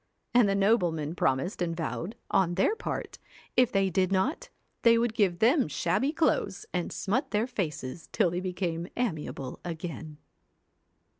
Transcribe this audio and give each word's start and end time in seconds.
And 0.33 0.49
the 0.49 0.55
noblemen 0.55 1.13
promised 1.13 1.61
and 1.61 1.77
vowed, 1.77 2.15
on 2.31 2.55
their 2.55 2.75
part, 2.75 3.19
if 3.55 3.71
they 3.71 3.91
did 3.91 4.11
not, 4.11 4.49
they 4.81 4.97
would 4.97 5.13
give 5.13 5.37
them 5.37 5.67
shabby 5.67 6.11
clothes, 6.11 6.65
and 6.73 6.91
smut 6.91 7.29
their 7.29 7.45
faces 7.45 8.09
till 8.11 8.31
they 8.31 8.39
became 8.39 8.87
amiable 8.97 9.59
again. 9.63 10.17